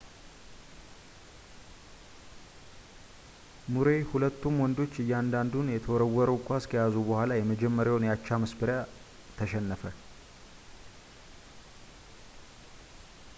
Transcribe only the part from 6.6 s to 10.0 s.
ከያዙ በኋላ የመጀመሪያውን የአቻ መስበሪያ ተሸነፈ